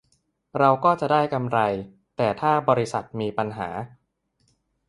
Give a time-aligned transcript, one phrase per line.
[0.59, 1.57] เราก็จะได้กำไร
[2.17, 3.69] แต่ถ้าบริษัทมีปัญหา